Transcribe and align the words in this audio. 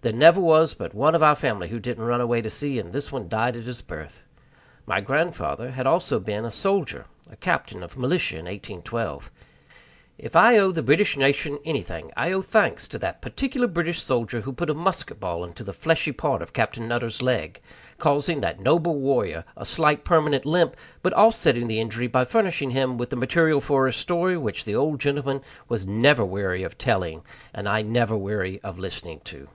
There 0.00 0.12
never 0.12 0.40
was 0.40 0.74
but 0.74 0.94
one 0.94 1.14
of 1.14 1.22
our 1.22 1.36
family 1.36 1.68
who 1.68 1.78
didn't 1.78 2.02
run 2.02 2.20
away 2.20 2.42
to 2.42 2.50
sea, 2.50 2.80
and 2.80 2.92
this 2.92 3.12
one 3.12 3.28
died 3.28 3.54
at 3.54 3.66
his 3.66 3.80
birth. 3.82 4.24
My 4.84 5.00
grandfather 5.00 5.70
had 5.70 5.86
also 5.86 6.18
been 6.18 6.44
a 6.44 6.50
soldier 6.50 7.06
a 7.30 7.36
captain 7.36 7.84
of 7.84 7.96
militia 7.96 8.34
in 8.34 8.46
1812. 8.46 9.30
If 10.18 10.34
I 10.34 10.58
owe 10.58 10.72
the 10.72 10.82
British 10.82 11.16
nation 11.16 11.60
anything, 11.64 12.10
I 12.16 12.32
owe 12.32 12.42
thanks 12.42 12.88
to 12.88 12.98
that 12.98 13.22
particular 13.22 13.68
British 13.68 14.02
soldier 14.02 14.40
who 14.40 14.52
put 14.52 14.70
a 14.70 14.74
musket 14.74 15.20
ball 15.20 15.44
into 15.44 15.62
the 15.62 15.72
fleshy 15.72 16.10
part 16.10 16.42
of 16.42 16.52
Captain 16.52 16.88
Nutter's 16.88 17.22
leg, 17.22 17.60
causing 17.98 18.40
that 18.40 18.58
noble 18.58 18.96
warrior 18.96 19.44
a 19.56 19.64
slight 19.64 20.04
permanent 20.04 20.44
limp, 20.44 20.74
but 21.00 21.14
offsetting 21.14 21.68
the 21.68 21.78
injury 21.78 22.08
by 22.08 22.24
furnishing 22.24 22.70
him 22.70 22.98
with 22.98 23.10
the 23.10 23.14
material 23.14 23.60
for 23.60 23.86
a 23.86 23.92
story 23.92 24.36
which 24.36 24.64
the 24.64 24.74
old 24.74 24.98
gentleman 25.00 25.42
was 25.68 25.86
never 25.86 26.24
weary 26.24 26.64
of 26.64 26.76
telling 26.76 27.22
and 27.54 27.68
I 27.68 27.82
never 27.82 28.16
weary 28.16 28.60
of 28.62 28.80
listening 28.80 29.20
to. 29.26 29.48